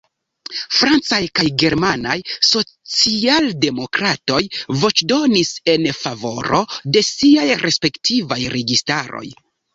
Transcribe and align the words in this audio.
Francaj 0.75 1.17
kaj 1.39 1.43
germanaj 1.63 2.15
socialdemokratoj 2.51 4.41
voĉdonis 4.85 5.53
en 5.75 5.87
favoro 6.01 6.65
de 6.97 7.07
siaj 7.13 7.47
respektivaj 7.67 8.41
registaroj. 8.59 9.25